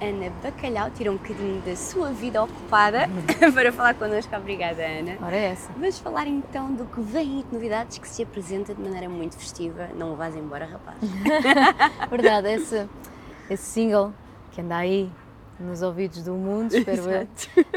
[0.00, 3.08] Ana Bacalhau, tira um bocadinho da sua vida ocupada
[3.52, 4.34] para falar connosco.
[4.34, 5.18] Obrigada, Ana.
[5.20, 5.70] Ora é essa.
[5.72, 9.36] Vamos falar então do que vem aí de novidades que se apresenta de maneira muito
[9.36, 9.90] festiva.
[9.94, 10.98] Não o vás embora, rapaz.
[12.10, 12.88] Verdade, esse,
[13.50, 14.14] esse single
[14.52, 15.12] que anda aí
[15.58, 17.28] nos ouvidos do mundo, espero eu, uh,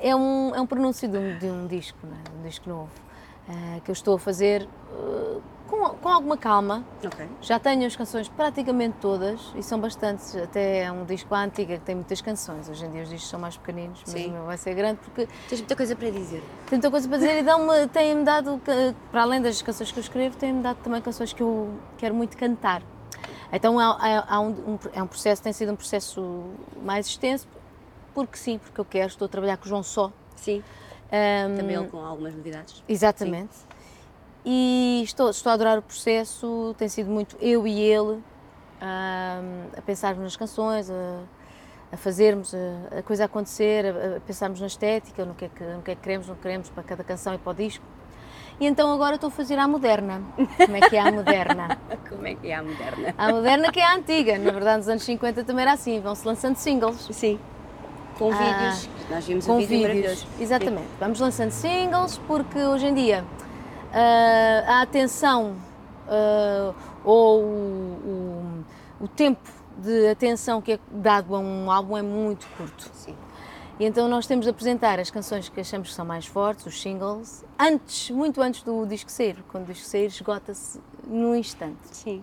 [0.00, 2.38] é, um, é um pronúncio de um, de um disco, é?
[2.38, 2.90] um disco novo,
[3.48, 6.84] uh, que eu estou a fazer uh, com, com, alguma calma.
[7.04, 7.28] Okay.
[7.40, 11.78] Já tenho as canções praticamente todas e são bastantes, até é um disco à antiga
[11.78, 12.68] que tem muitas canções.
[12.68, 14.28] Hoje em dia os discos são mais pequeninos, mas Sim.
[14.28, 15.28] o meu vai ser grande porque.
[15.48, 16.42] Tens muita coisa para dizer.
[16.66, 18.60] Tenho muita coisa para dizer e tem-me dado,
[19.10, 22.36] para além das canções que eu escrevo, tem-me dado também canções que eu quero muito
[22.36, 22.82] cantar.
[23.52, 26.44] Então há, há um, um, é um processo, tem sido um processo
[26.82, 27.46] mais extenso,
[28.12, 30.12] porque sim, porque eu quero, estou a trabalhar com o João Só.
[30.36, 30.62] Sim.
[31.06, 32.82] Um, Também ele com algumas novidades.
[32.88, 33.54] Exatamente.
[33.54, 33.73] Sim.
[34.44, 38.22] E estou, estou a adorar o processo, tem sido muito eu e ele
[38.82, 41.20] um, a pensarmos nas canções, a,
[41.92, 45.64] a fazermos a, a, coisa acontecer, a, a, pensarmos na estética, no que, é que,
[45.64, 47.84] no que é que queremos, não queremos para cada canção e para o disco.
[48.60, 50.22] E então agora estou a fazer a moderna.
[50.36, 51.78] Como é que é a moderna?
[52.08, 53.14] Como é que é a moderna?
[53.18, 54.38] A moderna que é a antiga.
[54.38, 57.08] Na verdade, nos anos 50 também era assim, vão-se lançando singles.
[57.10, 57.40] Sim.
[58.16, 58.88] Com ah, vídeos.
[59.10, 60.26] Nós vimos com um vídeo vídeos.
[60.38, 60.86] Exatamente.
[60.86, 60.96] Sim.
[61.00, 63.24] Vamos lançando singles porque hoje em dia
[63.94, 65.56] uh, a atenção
[66.08, 68.64] uh, ou o,
[69.00, 69.48] o, o tempo
[69.78, 72.90] de atenção que é dado a um álbum é muito curto.
[72.92, 73.14] Sim.
[73.78, 76.80] E então nós temos de apresentar as canções que achamos que são mais fortes, os
[76.80, 79.42] singles, antes, muito antes do disco sair.
[79.48, 81.80] Quando o disco sair, esgota-se num instante.
[81.90, 82.22] Sim.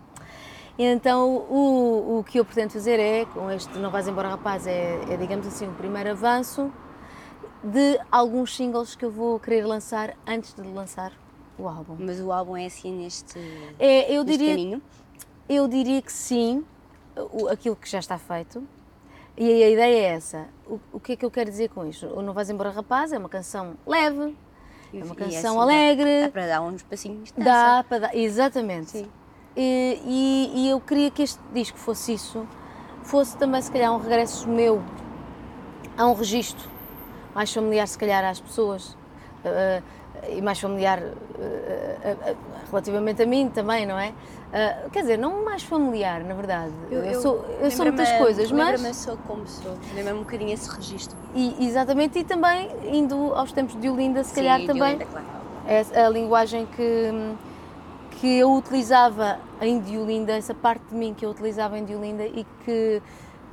[0.77, 4.65] E então o, o que eu pretendo fazer é, com este Não Vais Embora Rapaz,
[4.65, 6.71] é, é digamos assim um primeiro avanço
[7.61, 11.11] de alguns singles que eu vou querer lançar antes de lançar
[11.61, 11.95] o álbum.
[11.99, 13.39] Mas o álbum é assim neste,
[13.79, 14.81] é, eu neste diria, caminho?
[15.47, 16.63] Eu diria que sim,
[17.49, 18.63] aquilo que já está feito.
[19.37, 20.47] E a ideia é essa.
[20.67, 22.05] O, o que é que eu quero dizer com isto?
[22.07, 24.35] O Não Vais Embora Rapaz é uma canção leve,
[24.93, 26.19] é uma canção é assim, alegre.
[26.19, 27.49] Dá, dá, para dar uns passinhos de dança.
[27.49, 28.91] Dá para dar, exatamente.
[28.91, 29.09] Sim.
[29.55, 32.47] E, e, e, eu queria que este disco fosse isso,
[33.03, 34.81] fosse também se calhar um regresso meu
[35.97, 36.69] a um registro
[37.33, 38.93] mais familiar se calhar às pessoas.
[39.43, 39.83] Uh,
[40.29, 42.37] e mais familiar uh, uh,
[42.69, 44.13] relativamente a mim também, não é?
[44.91, 46.73] quer dizer, não mais familiar, na verdade.
[46.89, 48.71] Eu, eu sou, eu sou muitas coisas, mas.
[48.71, 51.17] Lembra-me sou como sou, lembra-me um bocadinho esse registro.
[51.33, 54.95] E, exatamente, e também indo aos tempos de Olinda, se Sim, calhar também.
[54.95, 55.25] Olinda, claro.
[55.65, 57.35] É a linguagem que,
[58.19, 62.45] que eu utilizava em Diolinda, essa parte de mim que eu utilizava em Diolinda e
[62.65, 63.01] que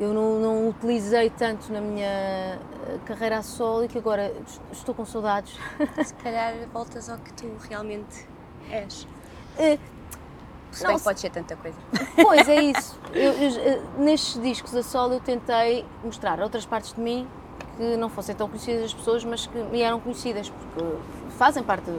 [0.00, 2.59] eu não, não utilizei tanto na minha eh,
[3.04, 4.32] carreira a solo e que agora
[4.72, 5.54] estou com saudades.
[6.04, 8.26] Se calhar voltas ao que tu realmente
[8.71, 9.03] és.
[9.59, 9.78] Uh,
[10.71, 11.76] Se não, bem pode ser tanta coisa.
[12.16, 12.99] Pois é isso.
[13.12, 17.26] Eu, eu, eh, nestes discos a solo eu tentei mostrar outras partes de mim
[17.76, 20.97] que não fossem tão conhecidas as pessoas, mas que me eram conhecidas, porque
[21.38, 21.91] fazem parte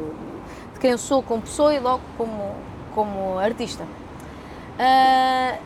[0.74, 2.56] de quem eu sou como pessoa e logo como,
[2.94, 3.84] como artista.
[3.84, 5.60] Uh,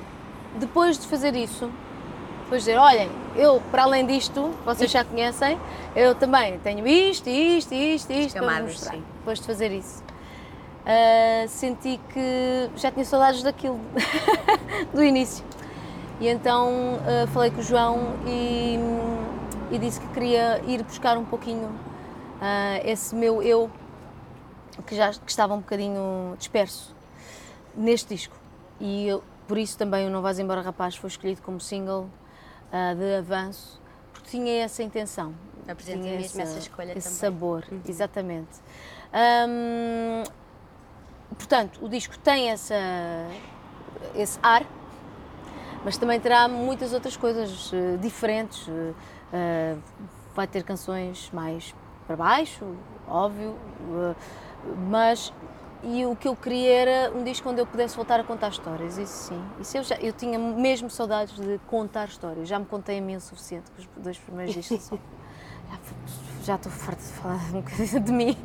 [0.60, 1.70] depois de fazer isso,
[2.44, 5.60] depois dizer, olhem, eu, para além disto, vocês já conhecem,
[5.96, 8.94] eu também tenho isto, isto, isto, isto, para mostrar.
[8.94, 9.04] Sim.
[9.18, 10.04] Depois de fazer isso.
[10.84, 13.80] Uh, senti que já tinha saudades daquilo,
[14.94, 15.44] do início.
[16.20, 18.78] E então uh, falei com o João e,
[19.72, 23.72] e, disse que queria ir buscar um pouquinho uh, esse meu eu,
[24.86, 26.94] que já que estava um bocadinho disperso
[27.76, 28.36] neste disco.
[28.80, 32.10] E eu, por isso também o Não Vais Embora Rapaz foi escolhido como single
[32.74, 33.80] uh, de avanço,
[34.12, 35.34] porque tinha essa intenção.
[35.68, 37.20] Apresenta mesmo essa, essa escolha esse também.
[37.20, 37.82] sabor, uhum.
[37.88, 38.60] exatamente.
[39.48, 40.24] Um,
[41.36, 42.76] portanto, o disco tem essa,
[44.16, 44.66] esse ar,
[45.86, 48.68] mas também terá muitas outras coisas uh, diferentes.
[48.68, 48.94] Uh,
[50.36, 51.74] vai ter canções mais
[52.08, 52.66] para baixo,
[53.08, 53.56] óbvio,
[54.90, 55.32] mas
[55.84, 58.98] e o que eu queria era um disco onde eu pudesse voltar a contar histórias,
[58.98, 59.44] isso sim.
[59.60, 63.16] Isso eu, já, eu tinha mesmo saudades de contar histórias, já me contei a mim
[63.16, 64.92] o suficiente com os dois primeiros discos.
[66.44, 68.38] já estou farta de falar um bocadinho de mim.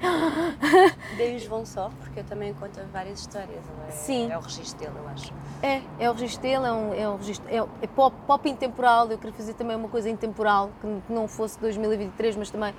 [1.16, 3.62] Deus vão só, porque eu também conto várias histórias.
[3.88, 4.30] É, Sim.
[4.30, 5.32] É o registro dele, eu acho.
[5.62, 9.10] É, é o registro dele, é um, é um registro, é, é pop, pop intemporal.
[9.10, 12.72] Eu queria fazer também uma coisa intemporal, que não fosse 2023, mas também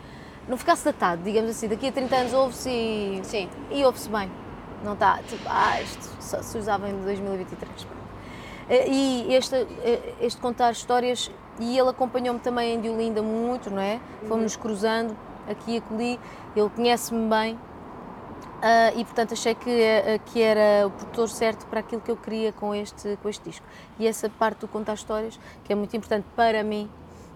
[0.48, 1.68] não ficasse datado, digamos assim.
[1.68, 3.50] Daqui a 30 anos ouve-se e, Sim.
[3.72, 4.32] e ouve-se bem.
[4.84, 7.88] Não está tipo, ah, isto só se usava em 2023.
[8.70, 13.81] Eh, e este, eh, este contar histórias, e ele acompanhou-me também em Diolinda muito, não
[13.81, 14.00] é?
[14.22, 15.16] Fomos-nos cruzando
[15.50, 16.20] aqui e acolhi,
[16.56, 17.60] ele conhece-me bem
[18.60, 22.18] Uh, e portanto achei que, uh, que era o produtor certo para aquilo que eu
[22.18, 23.66] queria com este, com este disco.
[23.98, 26.90] E essa parte do contar histórias, que é muito importante para mim,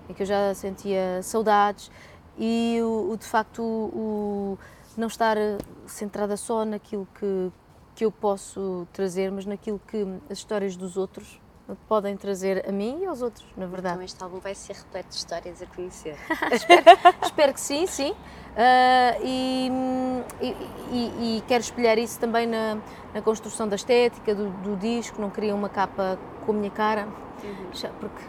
[0.09, 1.89] e que eu já sentia saudades,
[2.37, 4.59] e o, o de facto o,
[4.99, 5.37] não estar
[5.85, 7.51] centrada só naquilo que,
[7.95, 11.41] que eu posso trazer, mas naquilo que as histórias dos outros
[11.87, 13.95] podem trazer a mim e aos outros, na verdade.
[13.95, 16.15] Então este álbum vai ser repleto de histórias a conhecer.
[16.51, 16.83] espero,
[17.23, 18.11] espero, que sim, sim.
[18.11, 19.71] Uh, e,
[20.41, 20.47] e,
[20.91, 22.77] e, e, quero espelhar isso também na,
[23.13, 25.21] na construção da estética do, do, disco.
[25.21, 27.07] Não queria uma capa com a minha cara,
[27.43, 27.73] uhum.
[27.73, 28.23] já, porque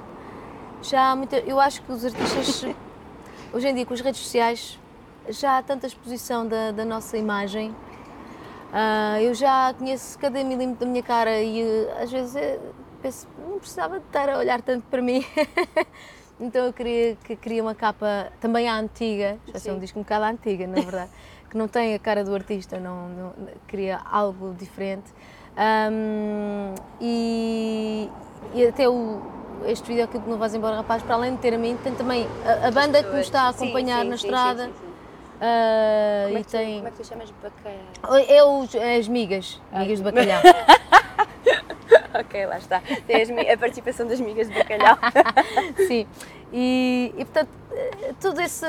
[0.83, 1.39] já há muita.
[1.39, 2.65] Eu acho que os artistas,
[3.53, 4.79] hoje em dia, com as redes sociais,
[5.29, 7.71] já há tanta exposição da, da nossa imagem.
[7.71, 12.59] Uh, eu já conheço cada milímetro da minha cara e uh, às vezes é,
[13.01, 15.25] penso, não precisava de estar a olhar tanto para mim.
[16.41, 20.03] então eu queria, que, queria uma capa também à antiga, já sei um disco um
[20.03, 21.11] bocado à antiga, na verdade,
[21.49, 23.35] que não tem a cara do artista, não, não
[23.69, 25.13] queria algo diferente.
[25.57, 28.11] Um, e,
[28.55, 29.23] e, até o,
[29.67, 32.27] este vídeo aqui não Vais Embora Rapaz, para além de ter a mim, tem também
[32.45, 34.71] a, a banda que me está a acompanhar sim, sim, na estrada.
[35.35, 36.77] Uh, como, é tu, tem...
[36.77, 38.29] como é que tu chamas bacalhau?
[38.29, 40.43] É os, as migas, migas de bacalhau.
[42.15, 42.83] ok, lá está.
[43.07, 44.97] Tem a participação das migas de bacalhau.
[45.89, 46.07] Sim,
[46.57, 47.51] e, e, portanto,
[48.21, 48.65] todo esse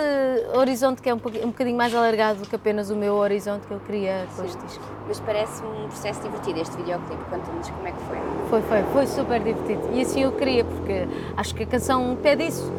[0.56, 3.74] horizonte que é um, um bocadinho mais alargado do que apenas o meu horizonte que
[3.74, 4.84] eu queria com este disco.
[5.08, 8.18] Mas parece um processo divertido este videoclipe, conta-nos como é que foi.
[8.50, 9.90] Foi, foi, foi super divertido.
[9.94, 11.08] E assim eu queria, porque
[11.38, 12.74] acho que a canção pede isso.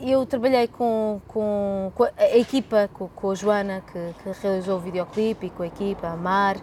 [0.00, 4.80] Eu trabalhei com, com, com a equipa, com, com a Joana, que, que, realizou o
[4.80, 6.56] videoclipe, e com a equipa, a Mar,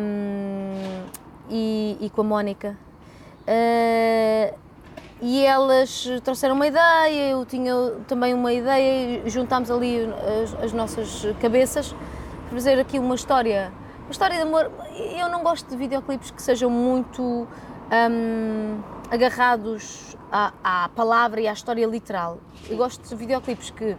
[0.00, 1.04] um,
[1.50, 2.76] e, e, com a Mónica.
[3.42, 4.56] Uh,
[5.20, 7.72] e elas trouxeram uma ideia, eu tinha
[8.06, 10.00] também uma ideia, e juntámos ali
[10.42, 11.94] as, as nossas cabeças
[12.44, 13.72] para fazer aqui uma história,
[14.04, 14.70] uma história de amor.
[15.18, 17.48] Eu não gosto de videoclipes que sejam muito
[17.90, 18.80] um,
[19.10, 22.38] agarrados à, à, palavra e à história literal.
[22.68, 23.96] Eu gosto de videoclipes que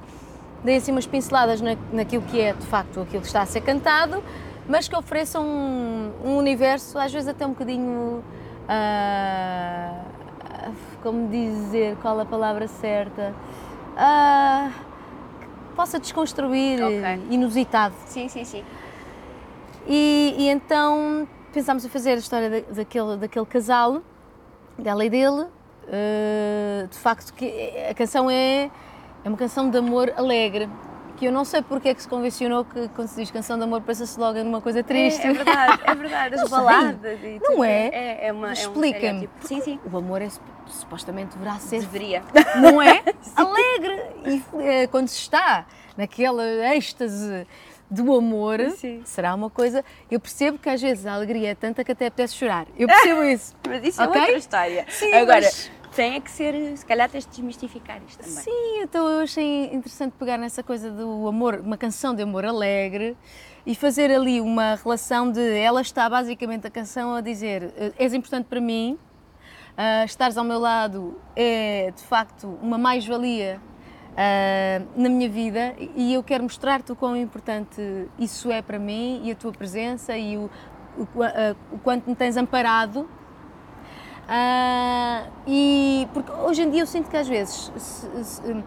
[0.64, 3.62] deem assim umas pinceladas na, naquilo que é de facto aquilo que está a ser
[3.62, 4.24] cantado,
[4.68, 8.24] mas que ofereçam um, um universo, às vezes até um bocadinho.
[8.68, 10.18] Uh,
[11.02, 13.34] como dizer qual a palavra certa.
[13.94, 14.72] Uh,
[15.40, 17.28] que possa desconstruir, okay.
[17.30, 17.96] inusitado.
[18.06, 18.64] Sim, sim, sim.
[19.88, 24.02] E, e então pensámos em fazer a história daquele, daquele casal,
[24.78, 25.48] dela e dele.
[25.88, 28.70] Uh, de facto, que a canção é,
[29.24, 30.70] é uma canção de amor alegre,
[31.18, 33.64] que eu não sei porque é que se convencionou que quando se diz canção de
[33.64, 35.26] amor pensa-se logo numa coisa triste.
[35.26, 37.88] É, é verdade, é verdade, as baladas e Não é?
[37.88, 38.54] É, é uma.
[38.54, 39.26] Explica-me.
[39.26, 39.80] É um sim, sim.
[39.92, 40.30] O amor é,
[40.68, 41.80] supostamente deverá ser.
[41.80, 42.22] Deveria.
[42.62, 43.02] Não é?
[43.36, 44.02] Alegre!
[44.26, 45.66] E eh, quando se está
[45.98, 46.44] naquela
[46.76, 47.48] êxtase
[47.90, 49.02] do amor, Sim.
[49.06, 49.84] será uma coisa.
[50.12, 52.68] Eu percebo que às vezes a alegria é tanta que até apetece chorar.
[52.78, 53.56] Eu percebo isso.
[53.68, 54.18] mas isso okay?
[54.18, 54.86] é outra história.
[54.90, 58.44] Sim, Agora, mas tem é que ser, se calhar tens de desmistificar isto também.
[58.44, 63.18] Sim, então eu achei interessante pegar nessa coisa do amor, uma canção de amor alegre
[63.66, 68.14] e fazer ali uma relação de ela está basicamente a canção a dizer eh, és
[68.14, 68.98] importante para mim,
[69.78, 73.60] uh, estares ao meu lado é de facto uma mais-valia
[74.18, 77.82] uh, na minha vida e eu quero mostrar-te o quão importante
[78.18, 80.50] isso é para mim e a tua presença e o,
[80.98, 83.08] o, uh, o quanto me tens amparado
[84.28, 88.66] Uh, e porque hoje em dia eu sinto que às vezes se, se, uh,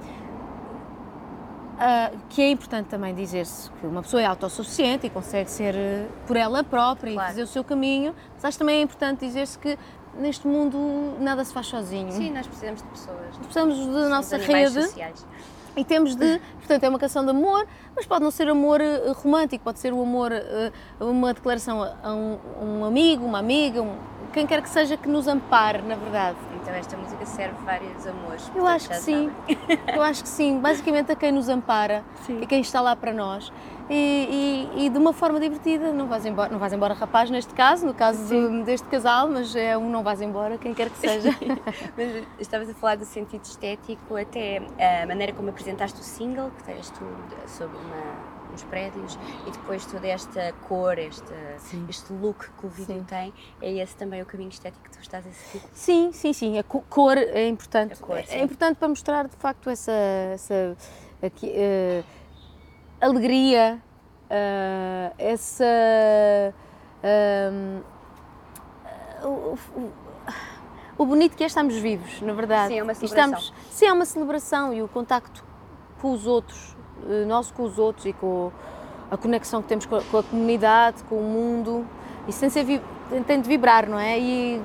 [2.30, 6.36] que é importante também dizer-se que uma pessoa é autossuficiente e consegue ser uh, por
[6.36, 7.28] ela própria claro.
[7.28, 9.78] e fazer o seu caminho, mas acho também é importante dizer-se que
[10.14, 12.12] neste mundo nada se faz sozinho.
[12.12, 13.36] Sim, nós precisamos de pessoas.
[13.36, 14.82] Precisamos da nossa rede.
[14.82, 15.26] Sociais.
[15.76, 17.64] E temos de, portanto, é uma canção de amor,
[17.94, 18.80] mas pode não ser amor
[19.22, 20.32] romântico, pode ser um amor,
[20.98, 23.96] uma declaração a um, um amigo, uma amiga, um,
[24.32, 26.36] quem quer que seja que nos ampare, na verdade.
[26.70, 28.48] Então esta música serve vários amores.
[28.54, 29.28] Eu acho que sim.
[29.92, 30.60] Eu acho que sim.
[30.60, 32.38] Basicamente a quem nos ampara sim.
[32.40, 33.52] e quem está lá para nós.
[33.88, 37.52] E, e, e, de uma forma divertida, não vais embora, não vais embora rapaz neste
[37.54, 40.98] caso, no caso de, deste casal, mas é um não vais embora, quem quer que
[40.98, 41.30] seja.
[41.98, 44.62] mas estavas a falar do sentido estético, até
[45.02, 47.04] a maneira como apresentaste o single, que tens tu
[47.48, 51.32] sobre uma os prédios e depois toda esta cor, este,
[51.88, 53.04] este look que o vídeo sim.
[53.04, 55.64] tem, é esse também o caminho estético que tu estás a seguir?
[55.72, 56.58] Sim, sim, sim.
[56.58, 58.00] A cor é importante.
[58.00, 59.92] Cor, é importante para mostrar de facto essa,
[60.32, 60.76] essa
[61.22, 62.04] aqui, uh,
[63.00, 63.80] alegria,
[64.30, 65.64] uh, essa.
[67.02, 67.82] Uh,
[69.22, 69.58] o,
[70.98, 72.68] o, bonito que é estarmos vivos, na verdade.
[72.68, 73.38] Sim, é uma celebração.
[73.38, 75.44] Estamos, sim, é uma celebração e o contacto
[76.00, 76.76] com os outros,
[77.08, 78.50] eh, nós com os outros e com,
[79.10, 81.84] a conexão que temos com a, com a comunidade, com o mundo.
[82.28, 82.80] Isso tem, ser,
[83.26, 84.18] tem de vibrar, não é?
[84.18, 84.62] E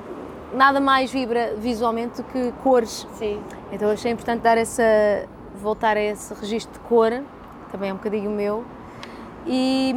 [0.52, 3.06] nada mais vibra visualmente do que cores.
[3.14, 3.42] Sim.
[3.72, 4.82] Então achei importante dar essa,
[5.60, 7.10] voltar a esse registro de cor,
[7.72, 8.64] também é um bocadinho meu,
[9.46, 9.94] e,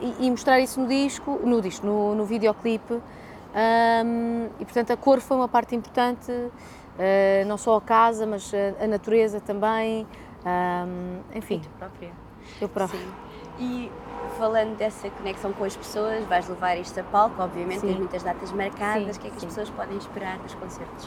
[0.00, 2.94] e, e mostrar isso no disco, no disco, no, no videoclipe.
[2.94, 8.52] Um, e portanto a cor foi uma parte importante, uh, não só a casa, mas
[8.54, 10.06] a, a natureza também.
[10.44, 11.56] Um, enfim.
[11.56, 12.12] E tu própria.
[12.60, 13.00] Eu própria.
[13.00, 13.12] Sim.
[13.58, 13.92] E
[14.38, 17.88] falando dessa conexão com as pessoas, vais levar isto a palco, obviamente, sim.
[17.88, 19.46] tens muitas datas marcadas, o que é que sim.
[19.46, 21.06] as pessoas podem esperar dos concertos?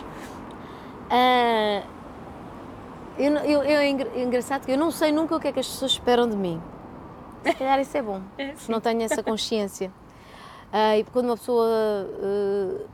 [1.09, 1.85] Uh,
[3.17, 3.89] eu, eu, eu, é
[4.21, 6.61] engraçado que eu não sei nunca o que é que as pessoas esperam de mim.
[7.43, 9.91] Se calhar isso é bom, é, porque não tenho essa consciência.
[10.71, 12.85] Uh, e quando uma pessoa uh,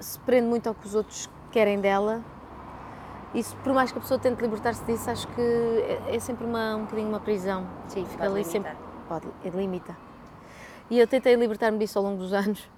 [0.00, 2.22] se prende muito ao que os outros querem dela,
[3.34, 6.76] isso, por mais que a pessoa tente libertar-se disso, acho que é, é, sempre uma,
[6.76, 7.66] um bocadinho uma prisão.
[7.88, 8.52] Sim, fica ali limitar.
[8.52, 8.72] sempre.
[9.08, 9.96] Pode, limita.
[10.90, 12.68] E eu tentei libertar-me disso ao longo dos anos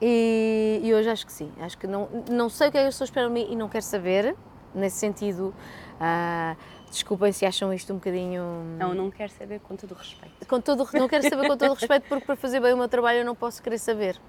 [0.00, 1.50] e, e, hoje acho que sim.
[1.60, 3.56] Acho que não, não sei o que é que as pessoas esperam de mim e
[3.56, 4.36] não quero saber,
[4.74, 5.54] nesse sentido.
[5.94, 6.56] Uh,
[6.90, 8.42] desculpem se acham isto um bocadinho.
[8.78, 10.46] Não, não quero saber com todo o respeito.
[10.46, 12.88] Com todo, não quero saber com todo o respeito, porque para fazer bem o meu
[12.88, 14.20] trabalho eu não posso querer saber.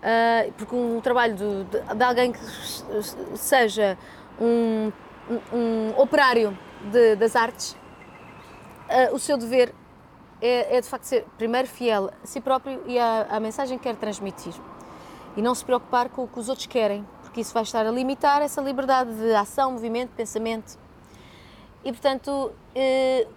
[0.00, 2.40] Uh, porque um trabalho de, de, de, alguém que
[3.36, 3.98] seja
[4.40, 4.92] um,
[5.52, 6.56] um, operário
[6.90, 9.74] de, das artes, uh, o seu dever
[10.40, 13.84] é, é, de facto ser primeiro fiel a si próprio e à, à mensagem que
[13.84, 14.54] quer transmitir.
[15.36, 17.90] E não se preocupar com o que os outros querem, porque isso vai estar a
[17.90, 20.76] limitar essa liberdade de ação, movimento, pensamento.
[21.84, 23.28] E portanto, eh,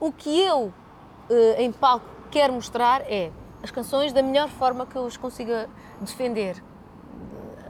[0.00, 0.72] o que eu
[1.28, 3.30] eh, em palco quero mostrar é
[3.62, 5.68] as canções da melhor forma que eu os consiga
[6.00, 6.62] defender,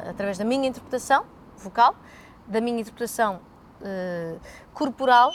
[0.09, 1.25] através da minha interpretação
[1.57, 1.95] vocal,
[2.51, 3.41] da minha interpretação
[3.83, 4.37] eh,
[4.75, 5.31] corporal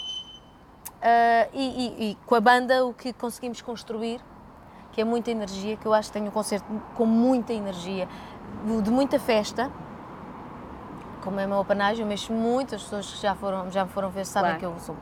[1.53, 4.19] e, e, e com a banda o que conseguimos construir
[4.95, 8.07] que é muita energia, que eu acho que tenho um concerto com muita energia,
[8.81, 9.69] de muita festa,
[11.21, 13.91] como é o meu apanágio, eu mexo muito, as pessoas que já foram, já me
[13.91, 14.59] foram ver sabem claro.
[14.59, 14.95] que eu sou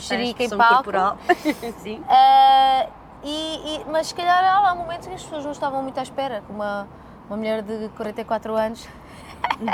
[0.00, 0.74] xerica em palco.
[0.74, 1.18] Corporal.
[1.82, 2.00] Sim.
[2.00, 2.90] Uh,
[3.22, 6.42] e, e, mas se calhar há momentos que as pessoas não estavam muito à espera,
[6.46, 6.88] que uma,
[7.28, 8.88] uma mulher de 44 anos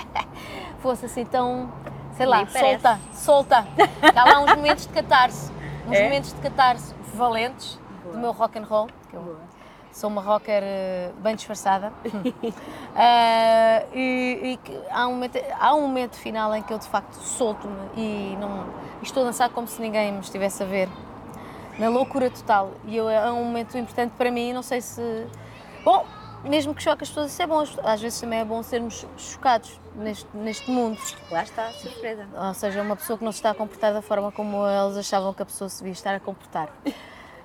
[0.82, 1.72] fosse assim tão,
[2.16, 3.66] sei lá, solta, solta.
[4.14, 5.50] Há lá uns momentos de catarse,
[5.86, 6.02] uns é?
[6.02, 8.14] momentos de catarse valentes Boa.
[8.14, 9.38] do meu rock and roll, que eu
[9.92, 11.92] sou uma rocker eh, bem disfarçada.
[12.04, 12.12] uh,
[13.94, 17.90] e, e há, um momento, há um momento final em que eu de facto solto-me
[17.96, 18.66] e não
[19.02, 20.88] estou a dançar como se ninguém me estivesse a ver.
[21.78, 22.72] Na loucura total.
[22.84, 25.26] E eu, é um momento importante para mim, não sei se.
[25.84, 26.04] Bom,
[26.44, 27.62] mesmo que choque as pessoas, isso é bom.
[27.84, 30.98] Às vezes também é bom sermos chocados neste, neste mundo.
[31.30, 32.26] Lá está, surpresa.
[32.34, 35.32] Ou seja, uma pessoa que não se está a comportar da forma como eles achavam
[35.32, 36.68] que a pessoa se devia estar a comportar.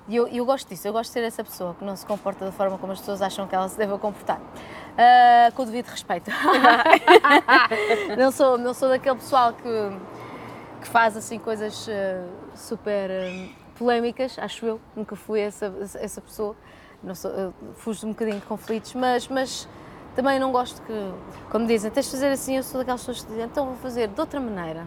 [0.08, 2.42] E eu, eu gosto disso, eu gosto de ser essa pessoa que não se comporta
[2.46, 4.38] da forma como as pessoas acham que ela se deve comportar.
[4.38, 6.30] Uh, com o devido respeito.
[8.18, 14.38] não, sou, não sou daquele pessoal que, que faz assim coisas uh, super uh, polémicas,
[14.38, 14.80] acho eu.
[14.96, 16.56] Nunca fui essa, essa pessoa.
[17.02, 19.68] Não sou, fujo um bocadinho de conflitos, mas, mas
[20.16, 21.12] também não gosto que,
[21.50, 24.08] como dizem, tens de fazer assim, eu sou daquelas pessoas que dizem, então vou fazer
[24.08, 24.84] de outra maneira.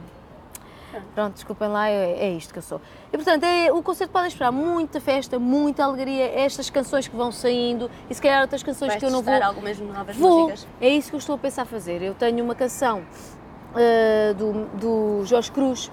[1.15, 2.81] Pronto, desculpem lá, é, é, isto que eu sou.
[3.13, 7.31] E portanto, é, o concerto pode esperar muita festa, muita alegria, estas canções que vão
[7.31, 9.41] saindo e se calhar outras canções Vais que eu não vou.
[9.41, 10.41] algumas novas vou.
[10.41, 10.67] músicas.
[10.81, 12.01] É isso que eu estou a pensar fazer.
[12.01, 15.89] Eu tenho uma canção uh, do, do Jorge Cruz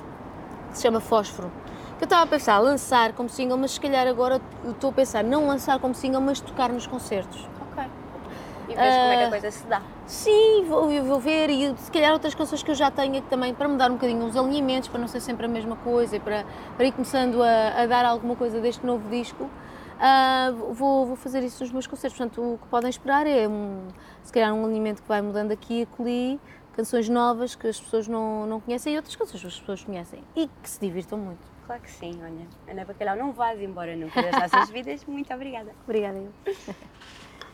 [0.70, 1.50] que se chama Fósforo.
[1.98, 5.24] Que eu estava a pensar lançar como single, mas se calhar agora estou a pensar
[5.24, 7.48] não lançar como single, mas tocar nos concertos.
[8.68, 9.82] E vês uh, como é que a ah, coisa se dá.
[10.06, 13.66] Sim, vou, vou ver e se calhar outras canções que eu já tenho também para
[13.66, 16.44] mudar um bocadinho os alinhamentos, para não ser sempre a mesma coisa e para,
[16.76, 19.44] para ir começando a, a dar alguma coisa deste novo disco.
[19.98, 22.16] Uh, vou, vou fazer isso nos meus concertos.
[22.16, 23.88] Portanto, o que podem esperar é um,
[24.22, 26.40] se calhar um alinhamento que vai mudando aqui e ali,
[26.74, 30.22] canções novas que as pessoas não, não conhecem e outras canções que as pessoas conhecem
[30.36, 31.57] e que se divirtam muito.
[31.68, 32.48] Claro que sim, olha.
[32.66, 35.04] Ana Bacalhau, não vás embora nunca das nossas vidas.
[35.04, 35.70] Muito obrigada.
[35.84, 36.32] Obrigada eu.